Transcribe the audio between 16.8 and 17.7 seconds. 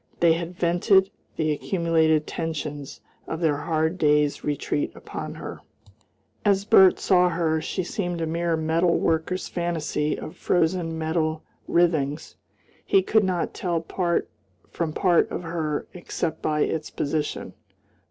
position.